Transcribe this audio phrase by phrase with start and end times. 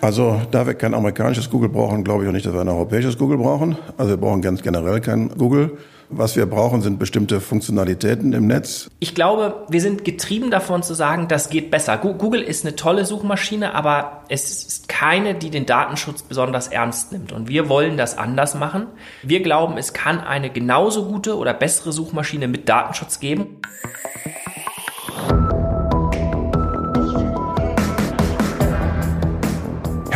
[0.00, 3.18] Also da wir kein amerikanisches Google brauchen, glaube ich auch nicht, dass wir ein europäisches
[3.18, 3.76] Google brauchen.
[3.96, 5.78] Also wir brauchen ganz generell kein Google.
[6.10, 8.88] Was wir brauchen, sind bestimmte Funktionalitäten im Netz.
[8.98, 11.98] Ich glaube, wir sind getrieben davon zu sagen, das geht besser.
[11.98, 17.32] Google ist eine tolle Suchmaschine, aber es ist keine, die den Datenschutz besonders ernst nimmt.
[17.32, 18.86] Und wir wollen das anders machen.
[19.22, 23.58] Wir glauben, es kann eine genauso gute oder bessere Suchmaschine mit Datenschutz geben.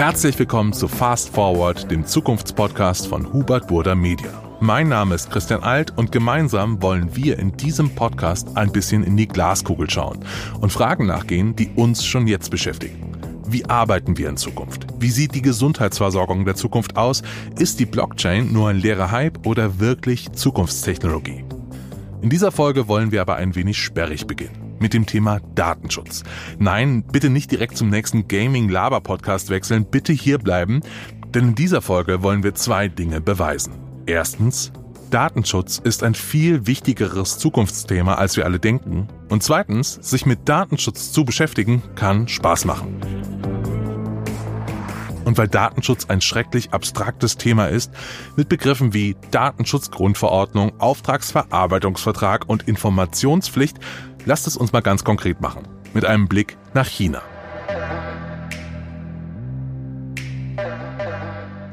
[0.02, 4.32] Herzlich willkommen zu Fast Forward, dem Zukunftspodcast von Hubert Burda Media.
[4.58, 9.16] Mein Name ist Christian Alt und gemeinsam wollen wir in diesem Podcast ein bisschen in
[9.16, 10.24] die Glaskugel schauen
[10.60, 13.12] und Fragen nachgehen, die uns schon jetzt beschäftigen.
[13.46, 14.88] Wie arbeiten wir in Zukunft?
[14.98, 17.22] Wie sieht die Gesundheitsversorgung der Zukunft aus?
[17.56, 21.44] Ist die Blockchain nur ein leerer Hype oder wirklich Zukunftstechnologie?
[22.22, 26.24] In dieser Folge wollen wir aber ein wenig sperrig beginnen mit dem Thema Datenschutz.
[26.58, 30.80] Nein, bitte nicht direkt zum nächsten Gaming-Laber-Podcast wechseln, bitte hier bleiben,
[31.34, 33.72] denn in dieser Folge wollen wir zwei Dinge beweisen.
[34.04, 34.72] Erstens,
[35.10, 39.08] Datenschutz ist ein viel wichtigeres Zukunftsthema, als wir alle denken.
[39.28, 42.96] Und zweitens, sich mit Datenschutz zu beschäftigen, kann Spaß machen.
[45.24, 47.92] Und weil Datenschutz ein schrecklich abstraktes Thema ist,
[48.36, 53.78] mit Begriffen wie Datenschutzgrundverordnung, Auftragsverarbeitungsvertrag und Informationspflicht
[54.24, 57.22] Lasst es uns mal ganz konkret machen, mit einem Blick nach China.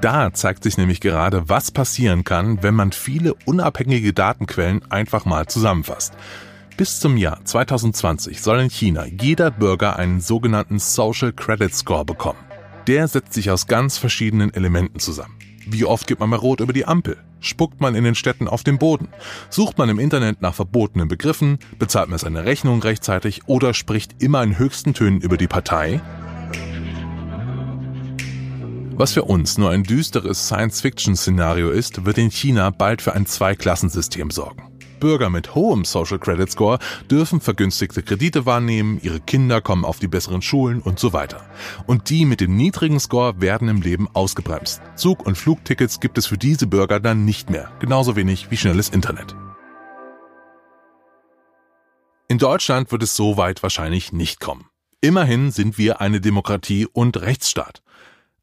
[0.02, 5.48] Da zeigt sich nämlich gerade, was passieren kann, wenn man viele unabhängige Datenquellen einfach mal
[5.48, 6.14] zusammenfasst.
[6.78, 12.40] Bis zum Jahr 2020 soll in China jeder Bürger einen sogenannten Social Credit Score bekommen.
[12.88, 15.39] Der setzt sich aus ganz verschiedenen Elementen zusammen.
[15.72, 17.18] Wie oft geht man mal rot über die Ampel?
[17.42, 19.08] Spuckt man in den Städten auf den Boden?
[19.52, 21.60] Sucht man im Internet nach verbotenen Begriffen?
[21.78, 26.02] Bezahlt man seine Rechnung rechtzeitig oder spricht immer in höchsten Tönen über die Partei?
[28.94, 34.32] Was für uns nur ein düsteres Science-Fiction-Szenario ist, wird in China bald für ein Zweiklassensystem
[34.32, 34.69] sorgen.
[35.00, 36.80] Bürger mit hohem Social Credit Score
[37.10, 41.50] dürfen vergünstigte Kredite wahrnehmen, ihre Kinder kommen auf die besseren Schulen und so weiter.
[41.88, 44.82] Und die mit dem niedrigen Score werden im Leben ausgebremst.
[44.96, 48.90] Zug- und Flugtickets gibt es für diese Bürger dann nicht mehr, genauso wenig wie schnelles
[48.90, 49.36] Internet.
[52.28, 54.66] In Deutschland wird es so weit wahrscheinlich nicht kommen.
[55.02, 57.82] Immerhin sind wir eine Demokratie und Rechtsstaat.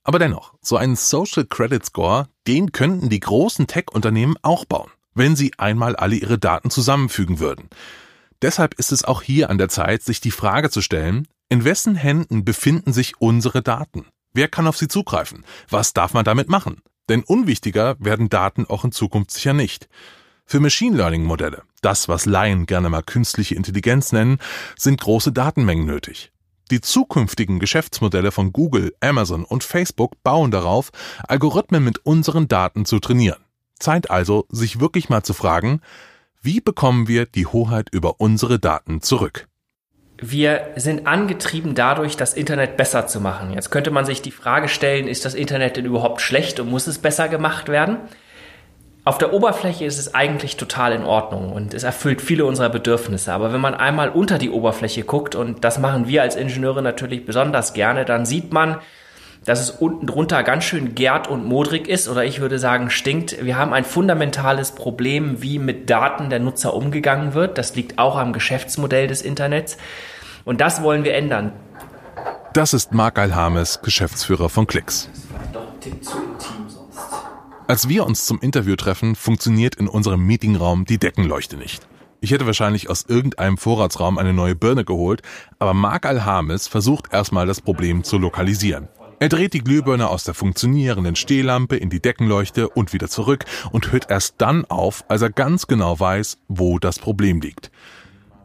[0.02, 5.34] Aber dennoch, so einen Social Credit Score, den könnten die großen Tech-Unternehmen auch bauen wenn
[5.34, 7.68] sie einmal alle ihre Daten zusammenfügen würden.
[8.42, 11.94] Deshalb ist es auch hier an der Zeit, sich die Frage zu stellen, in wessen
[11.94, 14.06] Händen befinden sich unsere Daten?
[14.32, 15.44] Wer kann auf sie zugreifen?
[15.70, 16.82] Was darf man damit machen?
[17.08, 19.88] Denn unwichtiger werden Daten auch in Zukunft sicher nicht.
[20.44, 24.38] Für Machine Learning Modelle, das was Laien gerne mal künstliche Intelligenz nennen,
[24.76, 26.32] sind große Datenmengen nötig.
[26.70, 30.90] Die zukünftigen Geschäftsmodelle von Google, Amazon und Facebook bauen darauf,
[31.26, 33.45] Algorithmen mit unseren Daten zu trainieren.
[33.78, 35.80] Zeit also, sich wirklich mal zu fragen,
[36.42, 39.48] wie bekommen wir die Hoheit über unsere Daten zurück?
[40.18, 43.52] Wir sind angetrieben dadurch, das Internet besser zu machen.
[43.52, 46.86] Jetzt könnte man sich die Frage stellen, ist das Internet denn überhaupt schlecht und muss
[46.86, 47.98] es besser gemacht werden?
[49.04, 53.32] Auf der Oberfläche ist es eigentlich total in Ordnung und es erfüllt viele unserer Bedürfnisse.
[53.32, 57.24] Aber wenn man einmal unter die Oberfläche guckt, und das machen wir als Ingenieure natürlich
[57.24, 58.78] besonders gerne, dann sieht man,
[59.46, 63.44] dass es unten drunter ganz schön gärt und modrig ist oder ich würde sagen stinkt.
[63.44, 67.56] Wir haben ein fundamentales Problem, wie mit Daten der Nutzer umgegangen wird.
[67.56, 69.78] Das liegt auch am Geschäftsmodell des Internets.
[70.44, 71.52] Und das wollen wir ändern.
[72.52, 75.08] Das ist Mark Alhames, Geschäftsführer von Klicks.
[77.68, 81.86] Als wir uns zum Interview treffen, funktioniert in unserem Meetingraum die Deckenleuchte nicht.
[82.20, 85.22] Ich hätte wahrscheinlich aus irgendeinem Vorratsraum eine neue Birne geholt,
[85.58, 88.88] aber Mark Alhames versucht erstmal das Problem zu lokalisieren.
[89.18, 93.90] Er dreht die Glühbirne aus der funktionierenden Stehlampe in die Deckenleuchte und wieder zurück und
[93.90, 97.70] hört erst dann auf, als er ganz genau weiß, wo das Problem liegt.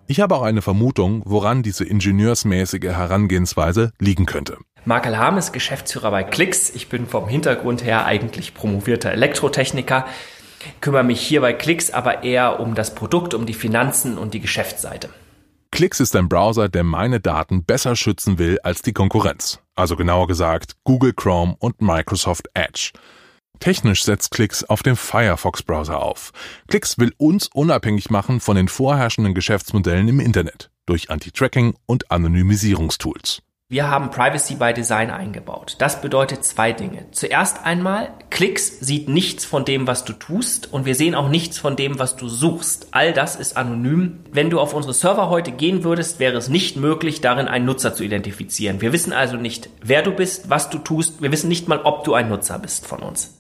[0.08, 4.60] Ich habe auch eine Vermutung, woran diese ingenieursmäßige Herangehensweise liegen könnte.
[4.86, 6.70] Mark Alham ist Geschäftsführer bei Klicks.
[6.70, 10.06] Ich bin vom Hintergrund her eigentlich promovierter Elektrotechniker,
[10.80, 14.40] kümmere mich hier bei Klicks aber eher um das Produkt, um die Finanzen und die
[14.40, 15.10] Geschäftsseite.
[15.72, 19.60] Klicks ist ein Browser, der meine Daten besser schützen will als die Konkurrenz.
[19.74, 22.92] Also genauer gesagt Google Chrome und Microsoft Edge.
[23.60, 26.32] Technisch setzt Klicks auf dem Firefox-Browser auf.
[26.68, 33.42] Klicks will uns unabhängig machen von den vorherrschenden Geschäftsmodellen im Internet durch Anti-Tracking und Anonymisierungstools.
[33.72, 35.78] Wir haben Privacy by Design eingebaut.
[35.80, 37.06] Das bedeutet zwei Dinge.
[37.12, 41.58] Zuerst einmal, Klicks sieht nichts von dem, was du tust und wir sehen auch nichts
[41.58, 42.90] von dem, was du suchst.
[42.92, 44.26] All das ist anonym.
[44.30, 47.94] Wenn du auf unsere Server heute gehen würdest, wäre es nicht möglich, darin einen Nutzer
[47.94, 48.82] zu identifizieren.
[48.82, 51.22] Wir wissen also nicht, wer du bist, was du tust.
[51.22, 53.38] Wir wissen nicht mal, ob du ein Nutzer bist von uns.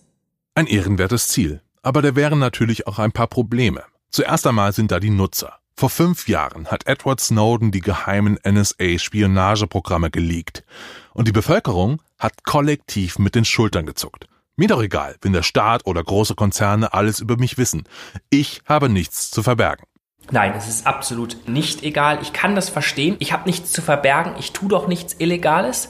[0.56, 1.60] Ein ehrenwertes Ziel.
[1.82, 3.84] Aber da wären natürlich auch ein paar Probleme.
[4.12, 5.61] Zuerst einmal sind da die Nutzer.
[5.82, 10.64] Vor fünf Jahren hat Edward Snowden die geheimen NSA-Spionageprogramme geleakt.
[11.12, 14.28] Und die Bevölkerung hat kollektiv mit den Schultern gezuckt.
[14.56, 17.86] Mir doch egal, wenn der Staat oder große Konzerne alles über mich wissen.
[18.30, 19.88] Ich habe nichts zu verbergen.
[20.30, 22.20] Nein, es ist absolut nicht egal.
[22.22, 23.16] Ich kann das verstehen.
[23.18, 24.36] Ich habe nichts zu verbergen.
[24.38, 25.90] Ich tue doch nichts Illegales.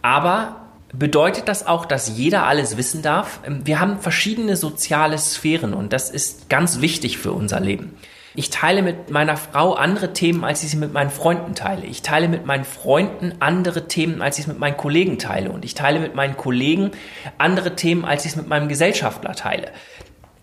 [0.00, 0.62] Aber
[0.94, 3.40] bedeutet das auch, dass jeder alles wissen darf?
[3.46, 7.98] Wir haben verschiedene soziale Sphären und das ist ganz wichtig für unser Leben.
[8.34, 11.84] Ich teile mit meiner Frau andere Themen, als ich sie mit meinen Freunden teile.
[11.84, 15.52] Ich teile mit meinen Freunden andere Themen, als ich es mit meinen Kollegen teile.
[15.52, 16.92] Und ich teile mit meinen Kollegen
[17.36, 19.70] andere Themen, als ich es mit meinem Gesellschaftler teile.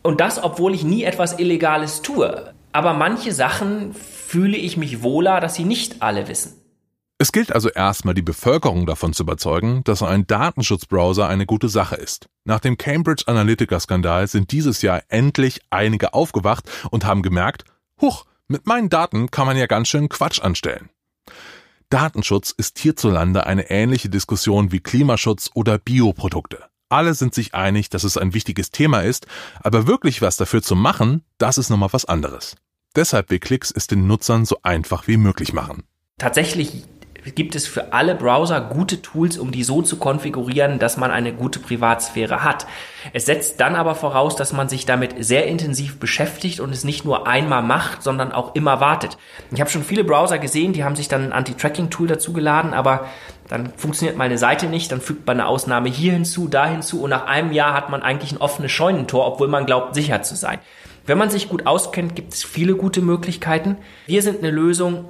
[0.04, 2.54] Und das, obwohl ich nie etwas Illegales tue.
[2.72, 6.54] Aber manche Sachen fühle ich mich wohler, dass sie nicht alle wissen.
[7.22, 11.96] Es gilt also erstmal die Bevölkerung davon zu überzeugen, dass ein Datenschutzbrowser eine gute Sache
[11.96, 12.30] ist.
[12.46, 17.66] Nach dem Cambridge Analytica-Skandal sind dieses Jahr endlich einige aufgewacht und haben gemerkt,
[18.02, 20.90] Huch, mit meinen Daten kann man ja ganz schön Quatsch anstellen.
[21.90, 26.66] Datenschutz ist hierzulande eine ähnliche Diskussion wie Klimaschutz oder Bioprodukte.
[26.90, 29.28] Alle sind sich einig, dass es ein wichtiges Thema ist,
[29.62, 32.56] aber wirklich was dafür zu machen, das ist nochmal was anderes.
[32.96, 35.84] Deshalb will Klicks es den Nutzern so einfach wie möglich machen.
[36.18, 36.86] Tatsächlich
[37.36, 41.34] gibt es für alle Browser gute Tools, um die so zu konfigurieren, dass man eine
[41.34, 42.66] gute Privatsphäre hat.
[43.14, 47.06] Es setzt dann aber voraus, dass man sich damit sehr intensiv beschäftigt und es nicht
[47.06, 49.18] nur einmal macht, sondern auch immer wartet.
[49.52, 53.06] Ich habe schon viele Browser gesehen, die haben sich dann ein Anti-Tracking-Tool dazu geladen, aber
[53.48, 57.10] dann funktioniert meine Seite nicht, dann fügt man eine Ausnahme hier hinzu, da hinzu und
[57.10, 60.60] nach einem Jahr hat man eigentlich ein offenes Scheunentor, obwohl man glaubt, sicher zu sein.
[61.06, 63.78] Wenn man sich gut auskennt, gibt es viele gute Möglichkeiten.
[64.06, 65.06] Wir sind eine Lösung,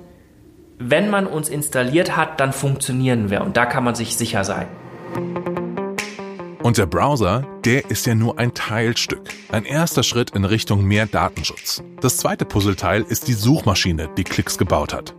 [0.80, 4.68] wenn man uns installiert hat, dann funktionieren wir und da kann man sich sicher sein.
[6.64, 9.22] Und der Browser, der ist ja nur ein Teilstück.
[9.52, 11.84] Ein erster Schritt in Richtung mehr Datenschutz.
[12.00, 15.16] Das zweite Puzzleteil ist die Suchmaschine, die Klicks gebaut hat.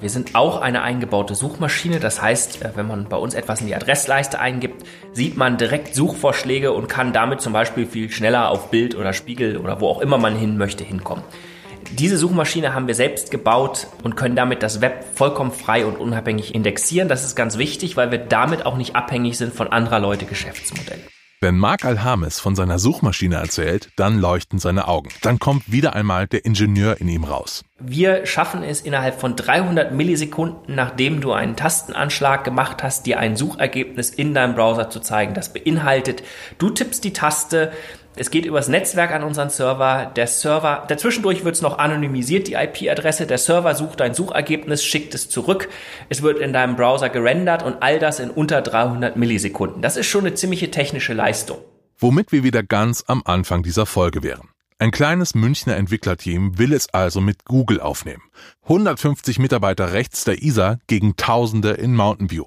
[0.00, 2.00] Wir sind auch eine eingebaute Suchmaschine.
[2.00, 5.94] Das heißt, äh, wenn man bei uns etwas in die Adressleiste eingibt, sieht man direkt
[5.94, 10.00] Suchvorschläge und kann damit zum Beispiel viel schneller auf Bild oder Spiegel oder wo auch
[10.00, 11.24] immer man hin möchte hinkommen.
[11.98, 16.52] Diese Suchmaschine haben wir selbst gebaut und können damit das Web vollkommen frei und unabhängig
[16.52, 17.08] indexieren.
[17.08, 21.04] Das ist ganz wichtig, weil wir damit auch nicht abhängig sind von anderer Leute Geschäftsmodellen.
[21.40, 25.10] Wenn Mark Alhamis von seiner Suchmaschine erzählt, dann leuchten seine Augen.
[25.22, 27.64] Dann kommt wieder einmal der Ingenieur in ihm raus.
[27.78, 33.36] Wir schaffen es innerhalb von 300 Millisekunden, nachdem du einen Tastenanschlag gemacht hast, dir ein
[33.36, 35.34] Suchergebnis in deinem Browser zu zeigen.
[35.34, 36.24] Das beinhaltet,
[36.58, 37.72] du tippst die Taste,
[38.16, 40.12] es geht übers Netzwerk an unseren Server.
[40.14, 43.26] Der Server, dazwischendurch wird es noch anonymisiert, die IP-Adresse.
[43.26, 45.68] Der Server sucht dein Suchergebnis, schickt es zurück.
[46.08, 49.82] Es wird in deinem Browser gerendert und all das in unter 300 Millisekunden.
[49.82, 51.58] Das ist schon eine ziemliche technische Leistung.
[51.98, 54.48] Womit wir wieder ganz am Anfang dieser Folge wären.
[54.78, 58.22] Ein kleines Münchner Entwicklerteam will es also mit Google aufnehmen.
[58.64, 62.46] 150 Mitarbeiter rechts der ISA gegen Tausende in Mountain View.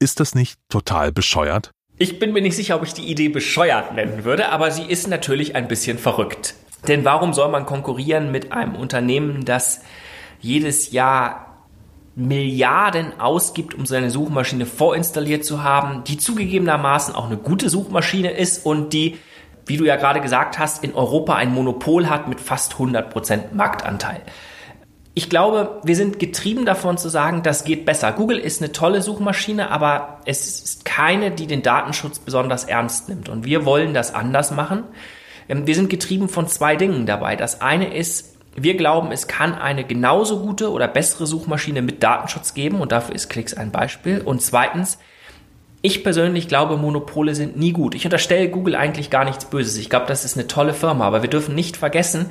[0.00, 1.72] Ist das nicht total bescheuert?
[2.00, 5.08] Ich bin mir nicht sicher, ob ich die Idee bescheuert nennen würde, aber sie ist
[5.08, 6.54] natürlich ein bisschen verrückt.
[6.86, 9.80] Denn warum soll man konkurrieren mit einem Unternehmen, das
[10.40, 11.66] jedes Jahr
[12.14, 18.64] Milliarden ausgibt, um seine Suchmaschine vorinstalliert zu haben, die zugegebenermaßen auch eine gute Suchmaschine ist
[18.64, 19.18] und die,
[19.66, 24.22] wie du ja gerade gesagt hast, in Europa ein Monopol hat mit fast 100% Marktanteil.
[25.14, 28.12] Ich glaube, wir sind getrieben davon zu sagen, das geht besser.
[28.12, 33.28] Google ist eine tolle Suchmaschine, aber es ist keine, die den Datenschutz besonders ernst nimmt.
[33.28, 34.84] Und wir wollen das anders machen.
[35.48, 37.36] Ähm, wir sind getrieben von zwei Dingen dabei.
[37.36, 42.54] Das eine ist, wir glauben, es kann eine genauso gute oder bessere Suchmaschine mit Datenschutz
[42.54, 44.20] geben und dafür ist Klicks ein Beispiel.
[44.20, 44.98] Und zweitens,
[45.80, 47.94] ich persönlich glaube, Monopole sind nie gut.
[47.94, 49.76] Ich unterstelle Google eigentlich gar nichts Böses.
[49.76, 52.30] Ich glaube, das ist eine tolle Firma, aber wir dürfen nicht vergessen,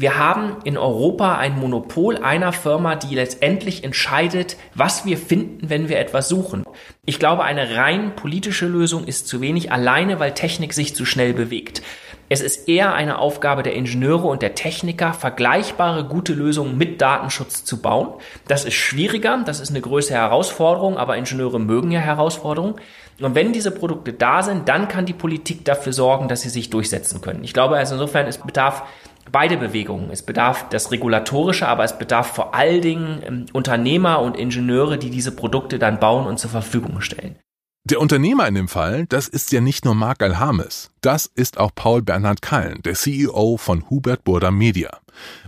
[0.00, 5.90] wir haben in Europa ein Monopol einer Firma, die letztendlich entscheidet, was wir finden, wenn
[5.90, 6.64] wir etwas suchen.
[7.04, 11.34] Ich glaube, eine rein politische Lösung ist zu wenig, alleine weil Technik sich zu schnell
[11.34, 11.82] bewegt.
[12.30, 17.64] Es ist eher eine Aufgabe der Ingenieure und der Techniker, vergleichbare gute Lösungen mit Datenschutz
[17.64, 18.14] zu bauen.
[18.48, 22.76] Das ist schwieriger, das ist eine größere Herausforderung, aber Ingenieure mögen ja Herausforderungen.
[23.20, 26.70] Und wenn diese Produkte da sind, dann kann die Politik dafür sorgen, dass sie sich
[26.70, 27.44] durchsetzen können.
[27.44, 28.84] Ich glaube also insofern, es bedarf
[29.32, 30.10] beide Bewegungen.
[30.10, 35.10] Es bedarf das Regulatorische, aber es bedarf vor allen Dingen ähm, Unternehmer und Ingenieure, die
[35.10, 37.36] diese Produkte dann bauen und zur Verfügung stellen.
[37.84, 41.70] Der Unternehmer in dem Fall, das ist ja nicht nur Mark Alhames, das ist auch
[41.74, 44.98] Paul Bernhard Kallen, der CEO von Hubert Burda Media.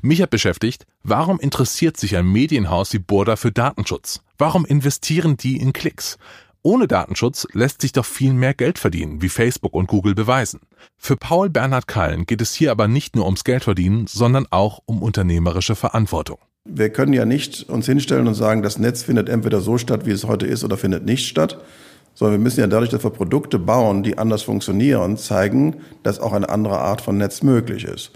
[0.01, 4.23] Mich hat beschäftigt, warum interessiert sich ein Medienhaus wie Burda für Datenschutz?
[4.39, 6.17] Warum investieren die in Klicks?
[6.65, 10.61] Ohne Datenschutz lässt sich doch viel mehr Geld verdienen, wie Facebook und Google beweisen.
[10.97, 15.03] Für Paul Bernhard Kallen geht es hier aber nicht nur ums Geldverdienen, sondern auch um
[15.03, 16.39] unternehmerische Verantwortung.
[16.65, 20.13] Wir können ja nicht uns hinstellen und sagen, das Netz findet entweder so statt, wie
[20.13, 21.59] es heute ist, oder findet nicht statt,
[22.15, 26.33] sondern wir müssen ja dadurch, dass wir Produkte bauen, die anders funktionieren, zeigen, dass auch
[26.33, 28.13] eine andere Art von Netz möglich ist.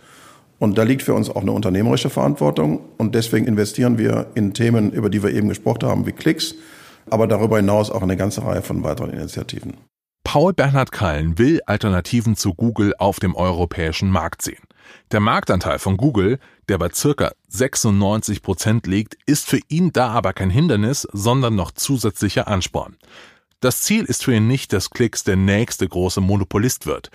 [0.60, 2.78] Und da liegt für uns auch eine unternehmerische Verantwortung.
[2.96, 6.54] Und deswegen investieren wir in Themen, über die wir eben gesprochen haben, wie Klicks,
[7.10, 9.74] aber darüber hinaus auch eine ganze Reihe von weiteren Initiativen.
[10.24, 14.62] Paul Bernhard Kallen will Alternativen zu Google auf dem europäischen Markt sehen.
[15.12, 20.32] Der Marktanteil von Google, der bei circa 96 Prozent liegt, ist für ihn da aber
[20.32, 22.96] kein Hindernis, sondern noch zusätzlicher Ansporn.
[23.60, 27.10] Das Ziel ist für ihn nicht, dass Klicks der nächste große Monopolist wird.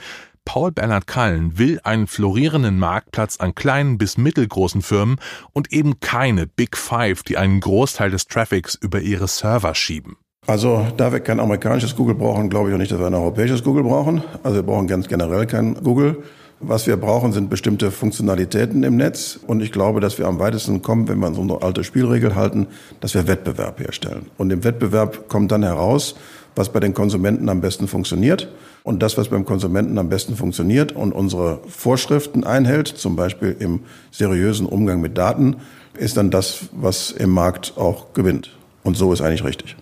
[0.46, 5.18] Paul Bernhard Kallen will einen florierenden Marktplatz an kleinen bis mittelgroßen Firmen
[5.54, 10.18] und eben keine Big Five, die einen Großteil des Traffics über ihre Server schieben.
[10.48, 13.64] Also, da wir kein amerikanisches Google brauchen, glaube ich auch nicht, dass wir ein europäisches
[13.64, 14.24] Google brauchen.
[14.44, 16.24] Also, wir brauchen ganz generell kein Google.
[16.64, 19.40] Was wir brauchen, sind bestimmte Funktionalitäten im Netz.
[19.48, 22.68] Und ich glaube, dass wir am weitesten kommen, wenn wir uns unsere alte Spielregel halten,
[23.00, 24.28] dass wir Wettbewerb herstellen.
[24.38, 26.16] Und im Wettbewerb kommt dann heraus,
[26.62, 28.48] was bei den Konsumenten am besten funktioniert.
[28.84, 33.80] Und das, was beim Konsumenten am besten funktioniert und unsere Vorschriften einhält, zum Beispiel im
[34.12, 35.56] seriösen Umgang mit Daten,
[35.98, 38.52] ist dann das, was im Markt auch gewinnt.
[38.84, 39.76] Und so ist eigentlich richtig.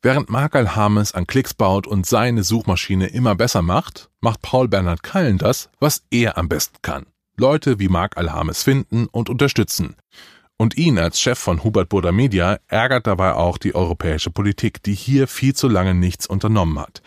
[0.00, 5.02] Während Mark Alhames an Klicks baut und seine Suchmaschine immer besser macht, macht Paul Bernhard
[5.02, 7.04] Kallen das, was er am besten kann.
[7.36, 9.96] Leute wie Mark Alhames finden und unterstützen.
[10.56, 14.94] Und ihn als Chef von Hubert Burda Media ärgert dabei auch die europäische Politik, die
[14.94, 17.02] hier viel zu lange nichts unternommen hat.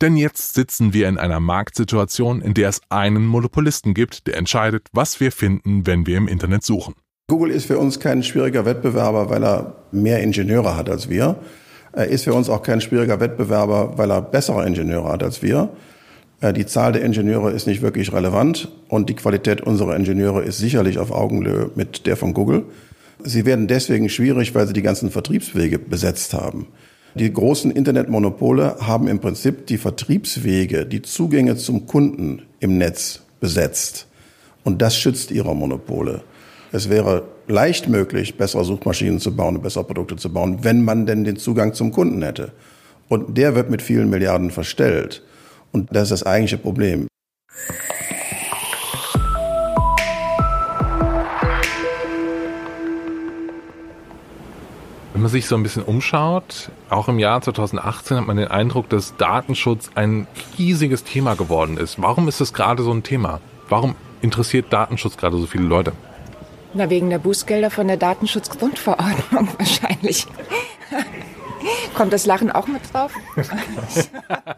[0.00, 4.88] Denn jetzt sitzen wir in einer Marktsituation, in der es einen Monopolisten gibt, der entscheidet,
[4.92, 6.94] was wir finden, wenn wir im Internet suchen.
[7.30, 11.36] Google ist für uns kein schwieriger Wettbewerber, weil er mehr Ingenieure hat als wir.
[11.92, 15.68] Er ist für uns auch kein schwieriger Wettbewerber, weil er bessere Ingenieure hat als wir.
[16.40, 20.58] Äh, die Zahl der Ingenieure ist nicht wirklich relevant und die Qualität unserer Ingenieure ist
[20.58, 22.64] sicherlich auf Augenhöhe mit der von Google.
[23.22, 26.66] Sie werden deswegen schwierig, weil sie die ganzen Vertriebswege besetzt haben.
[27.14, 34.06] Die großen Internetmonopole haben im Prinzip die Vertriebswege, die Zugänge zum Kunden im Netz besetzt.
[34.62, 36.20] Und das schützt ihre Monopole.
[36.70, 41.06] Es wäre leicht möglich, bessere Suchmaschinen zu bauen und bessere Produkte zu bauen, wenn man
[41.06, 42.52] denn den Zugang zum Kunden hätte.
[43.08, 45.22] Und der wird mit vielen Milliarden verstellt.
[45.72, 47.06] Und das ist das eigentliche Problem.
[55.18, 58.88] Wenn man sich so ein bisschen umschaut, auch im Jahr 2018 hat man den Eindruck,
[58.88, 62.00] dass Datenschutz ein riesiges Thema geworden ist.
[62.00, 63.40] Warum ist das gerade so ein Thema?
[63.68, 65.92] Warum interessiert Datenschutz gerade so viele Leute?
[66.72, 70.26] Na, wegen der Bußgelder von der Datenschutzgrundverordnung wahrscheinlich.
[71.94, 73.12] Kommt das Lachen auch mit drauf?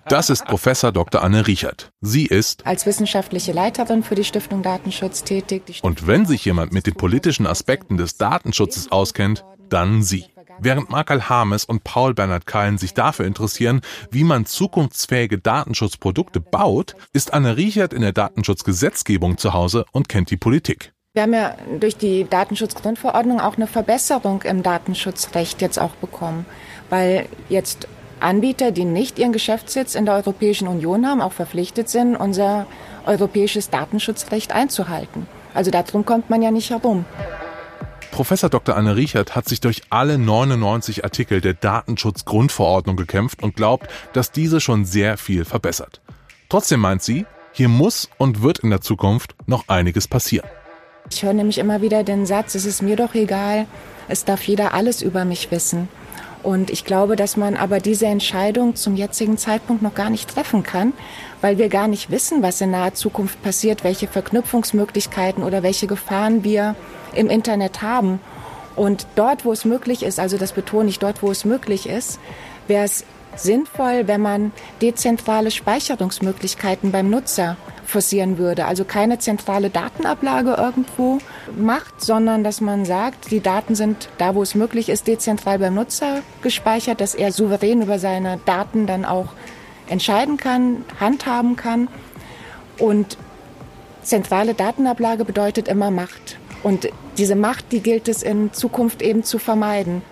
[0.08, 1.22] Das ist Professor Dr.
[1.22, 1.92] Anne Riechert.
[2.00, 5.60] Sie ist als wissenschaftliche Leiterin für die Stiftung Datenschutz tätig.
[5.76, 10.26] Stiftung und wenn sich jemand mit den politischen Aspekten des Datenschutzes auskennt, dann sie.
[10.58, 16.94] Während Markel Harmes und Paul Bernhard Kallen sich dafür interessieren, wie man zukunftsfähige Datenschutzprodukte baut,
[17.12, 20.92] ist Anne Riechert in der Datenschutzgesetzgebung zu Hause und kennt die Politik.
[21.14, 26.46] Wir haben ja durch die Datenschutzgrundverordnung auch eine Verbesserung im Datenschutzrecht jetzt auch bekommen,
[26.90, 27.88] weil jetzt
[28.20, 32.66] Anbieter, die nicht ihren Geschäftssitz in der Europäischen Union haben, auch verpflichtet sind, unser
[33.06, 35.26] europäisches Datenschutzrecht einzuhalten.
[35.54, 37.04] Also darum kommt man ja nicht herum.
[38.10, 38.76] Professor Dr.
[38.76, 44.60] Anne Riechert hat sich durch alle 99 Artikel der Datenschutzgrundverordnung gekämpft und glaubt, dass diese
[44.60, 46.00] schon sehr viel verbessert.
[46.48, 50.48] Trotzdem meint sie, hier muss und wird in der Zukunft noch einiges passieren.
[51.10, 53.66] Ich höre nämlich immer wieder den Satz, es ist mir doch egal,
[54.08, 55.88] es darf jeder alles über mich wissen.
[56.42, 60.62] Und ich glaube, dass man aber diese Entscheidung zum jetzigen Zeitpunkt noch gar nicht treffen
[60.62, 60.92] kann,
[61.40, 66.42] weil wir gar nicht wissen, was in naher Zukunft passiert, welche Verknüpfungsmöglichkeiten oder welche Gefahren
[66.44, 66.76] wir
[67.14, 68.20] im Internet haben.
[68.76, 72.18] Und dort, wo es möglich ist, also das betone ich, dort, wo es möglich ist,
[72.66, 73.04] wäre es
[73.36, 77.56] sinnvoll, wenn man dezentrale Speicherungsmöglichkeiten beim Nutzer
[77.90, 78.64] forcieren würde.
[78.64, 81.18] Also keine zentrale Datenablage irgendwo
[81.56, 85.74] macht, sondern dass man sagt, die Daten sind da, wo es möglich ist, dezentral beim
[85.74, 89.28] Nutzer gespeichert, dass er souverän über seine Daten dann auch
[89.88, 91.88] entscheiden kann, handhaben kann.
[92.78, 93.18] Und
[94.02, 96.38] zentrale Datenablage bedeutet immer Macht.
[96.62, 100.02] Und diese Macht, die gilt es in Zukunft eben zu vermeiden.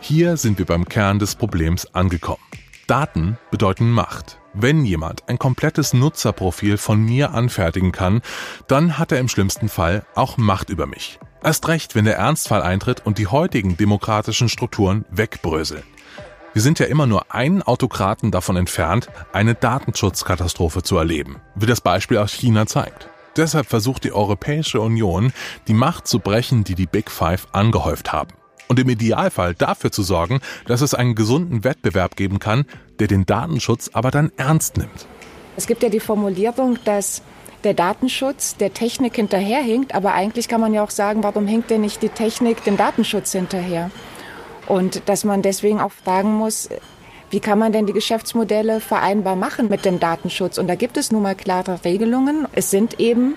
[0.00, 2.42] Hier sind wir beim Kern des Problems angekommen.
[2.86, 4.39] Daten bedeuten Macht.
[4.52, 8.20] Wenn jemand ein komplettes Nutzerprofil von mir anfertigen kann,
[8.66, 11.20] dann hat er im schlimmsten Fall auch Macht über mich.
[11.42, 15.84] Erst recht, wenn der Ernstfall eintritt und die heutigen demokratischen Strukturen wegbröseln.
[16.52, 21.80] Wir sind ja immer nur einen Autokraten davon entfernt, eine Datenschutzkatastrophe zu erleben, wie das
[21.80, 23.08] Beispiel aus China zeigt.
[23.36, 25.32] Deshalb versucht die Europäische Union,
[25.68, 28.32] die Macht zu brechen, die die Big Five angehäuft haben.
[28.70, 32.66] Und im Idealfall dafür zu sorgen, dass es einen gesunden Wettbewerb geben kann,
[33.00, 35.08] der den Datenschutz aber dann ernst nimmt.
[35.56, 37.22] Es gibt ja die Formulierung, dass
[37.64, 41.80] der Datenschutz der Technik hinterherhinkt, aber eigentlich kann man ja auch sagen, warum hinkt denn
[41.80, 43.90] nicht die Technik dem Datenschutz hinterher?
[44.68, 46.68] Und dass man deswegen auch fragen muss,
[47.30, 50.58] wie kann man denn die Geschäftsmodelle vereinbar machen mit dem Datenschutz?
[50.58, 52.46] Und da gibt es nun mal klare Regelungen.
[52.52, 53.34] Es sind eben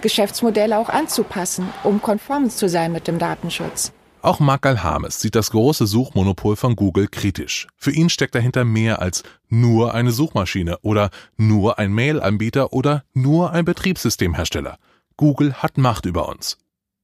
[0.00, 3.92] Geschäftsmodelle auch anzupassen, um konform zu sein mit dem Datenschutz.
[4.22, 7.66] Auch Mark Alhames sieht das große Suchmonopol von Google kritisch.
[7.76, 13.50] Für ihn steckt dahinter mehr als nur eine Suchmaschine oder nur ein Mail-Anbieter oder nur
[13.50, 14.78] ein Betriebssystemhersteller.
[15.16, 16.56] Google hat Macht über uns.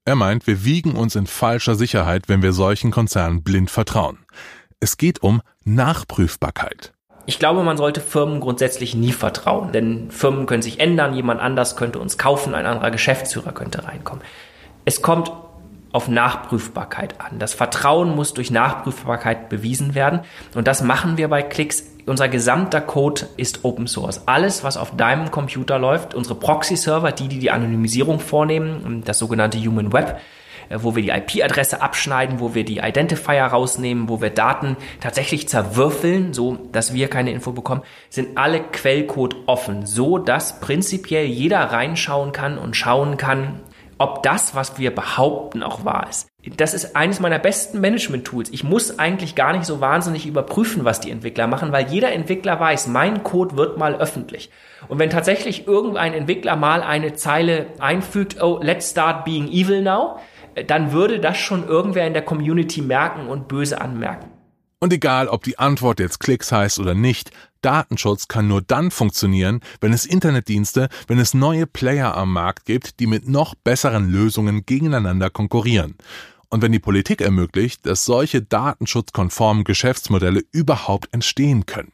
[0.05, 4.19] Er meint, wir wiegen uns in falscher Sicherheit, wenn wir solchen Konzernen blind vertrauen.
[4.79, 6.93] Es geht um Nachprüfbarkeit.
[7.27, 11.75] Ich glaube, man sollte Firmen grundsätzlich nie vertrauen, denn Firmen können sich ändern, jemand anders
[11.75, 14.23] könnte uns kaufen, ein anderer Geschäftsführer könnte reinkommen.
[14.85, 15.33] Es kommt
[15.93, 17.39] auf Nachprüfbarkeit an.
[17.39, 20.21] Das Vertrauen muss durch Nachprüfbarkeit bewiesen werden
[20.55, 24.23] und das machen wir bei Klicks unser gesamter Code ist Open Source.
[24.27, 29.59] Alles, was auf deinem Computer läuft, unsere Proxy-Server, die, die die Anonymisierung vornehmen, das sogenannte
[29.59, 30.19] Human Web,
[30.69, 35.49] äh, wo wir die IP-Adresse abschneiden, wo wir die Identifier rausnehmen, wo wir Daten tatsächlich
[35.49, 41.61] zerwürfeln, so dass wir keine Info bekommen, sind alle Quellcode offen, so dass prinzipiell jeder
[41.61, 43.61] reinschauen kann und schauen kann,
[43.99, 46.29] ob das, was wir behaupten, auch wahr ist.
[46.57, 48.51] Das ist eines meiner besten Management-Tools.
[48.51, 52.59] Ich muss eigentlich gar nicht so wahnsinnig überprüfen, was die Entwickler machen, weil jeder Entwickler
[52.59, 54.51] weiß, mein Code wird mal öffentlich.
[54.87, 60.21] Und wenn tatsächlich irgendein Entwickler mal eine Zeile einfügt, oh, let's start being evil now,
[60.67, 64.31] dann würde das schon irgendwer in der Community merken und böse anmerken.
[64.81, 69.61] Und egal, ob die Antwort jetzt Klicks heißt oder nicht, Datenschutz kann nur dann funktionieren,
[69.81, 74.65] wenn es Internetdienste, wenn es neue Player am Markt gibt, die mit noch besseren Lösungen
[74.65, 75.97] gegeneinander konkurrieren.
[76.51, 81.93] Und wenn die Politik ermöglicht, dass solche datenschutzkonformen Geschäftsmodelle überhaupt entstehen können.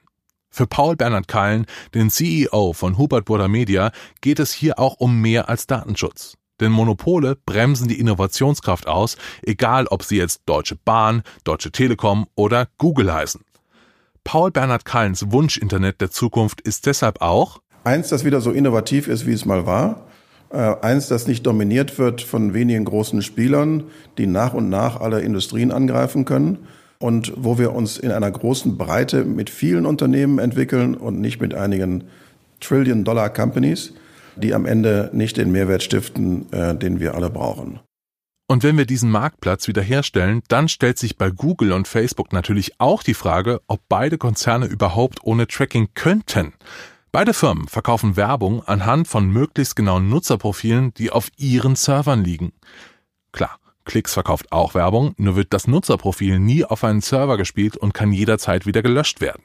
[0.51, 5.21] Für Paul Bernhard Kallen, den CEO von Hubert Burda Media, geht es hier auch um
[5.21, 6.37] mehr als Datenschutz.
[6.61, 12.69] Denn Monopole bremsen die Innovationskraft aus, egal ob sie jetzt Deutsche Bahn, Deutsche Telekom oder
[12.79, 13.41] Google heißen.
[14.25, 19.27] Paul Bernhard Kallens Wunsch-Internet der Zukunft ist deshalb auch eins, das wieder so innovativ ist,
[19.27, 20.07] wie es mal war.
[20.51, 23.85] Äh, eins, das nicht dominiert wird von wenigen großen Spielern,
[24.19, 26.67] die nach und nach alle Industrien angreifen können.
[26.99, 31.55] Und wo wir uns in einer großen Breite mit vielen Unternehmen entwickeln und nicht mit
[31.55, 32.05] einigen
[32.61, 33.93] Trillion-Dollar-Companies
[34.37, 37.81] die am Ende nicht den Mehrwert stiften, äh, den wir alle brauchen.
[38.47, 43.03] Und wenn wir diesen Marktplatz wiederherstellen, dann stellt sich bei Google und Facebook natürlich auch
[43.03, 46.53] die Frage, ob beide Konzerne überhaupt ohne Tracking könnten.
[47.11, 52.53] Beide Firmen verkaufen Werbung anhand von möglichst genauen Nutzerprofilen, die auf ihren Servern liegen.
[53.33, 57.95] Klar, Klicks verkauft auch Werbung, nur wird das Nutzerprofil nie auf einen Server gespielt und
[57.95, 59.45] kann jederzeit wieder gelöscht werden.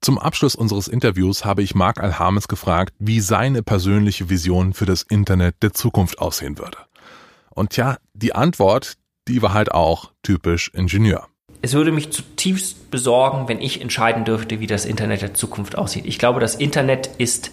[0.00, 5.02] Zum Abschluss unseres Interviews habe ich Mark Alhames gefragt, wie seine persönliche Vision für das
[5.02, 6.85] Internet der Zukunft aussehen würde.
[7.56, 11.26] Und ja, die Antwort, die war halt auch typisch Ingenieur.
[11.62, 16.04] Es würde mich zutiefst besorgen, wenn ich entscheiden dürfte, wie das Internet der Zukunft aussieht.
[16.06, 17.50] Ich glaube, das Internet ist,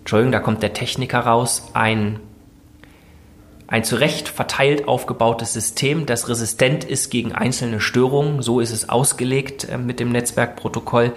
[0.00, 2.18] Entschuldigung, da kommt der Techniker raus, ein,
[3.68, 8.42] ein zurecht verteilt aufgebautes System, das resistent ist gegen einzelne Störungen.
[8.42, 11.12] So ist es ausgelegt äh, mit dem Netzwerkprotokoll.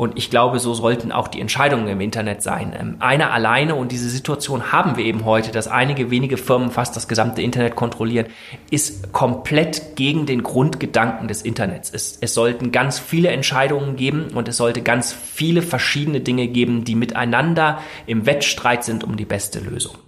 [0.00, 2.74] Und ich glaube, so sollten auch die Entscheidungen im Internet sein.
[2.74, 6.96] Ähm, einer alleine, und diese Situation haben wir eben heute, dass einige wenige Firmen fast
[6.96, 8.28] das gesamte Internet kontrollieren,
[8.70, 11.90] ist komplett gegen den Grundgedanken des Internets.
[11.92, 16.84] Es, es sollten ganz viele Entscheidungen geben und es sollte ganz viele verschiedene Dinge geben,
[16.84, 19.98] die miteinander im Wettstreit sind um die beste Lösung.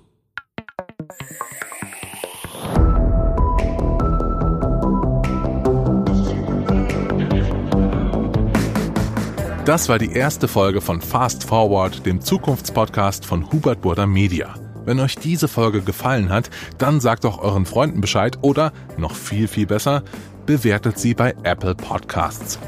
[9.65, 14.57] Das war die erste Folge von Fast Forward, dem Zukunftspodcast von Hubert Burda Media.
[14.85, 19.47] Wenn euch diese Folge gefallen hat, dann sagt doch euren Freunden Bescheid oder, noch viel,
[19.47, 20.03] viel besser,
[20.47, 22.59] bewertet sie bei Apple Podcasts.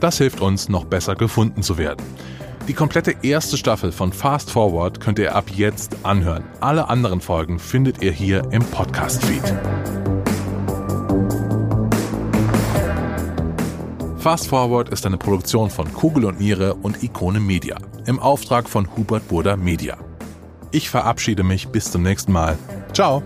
[0.00, 2.04] Das hilft uns, noch besser gefunden zu werden.
[2.66, 6.42] Die komplette erste Staffel von Fast Forward könnt ihr ab jetzt anhören.
[6.58, 10.09] Alle anderen Folgen findet ihr hier im Podcast-Feed.
[14.20, 18.86] Fast Forward ist eine Produktion von Kugel und Niere und Ikone Media im Auftrag von
[18.94, 19.96] Hubert Burda Media.
[20.72, 22.58] Ich verabschiede mich bis zum nächsten Mal.
[22.92, 23.22] Ciao!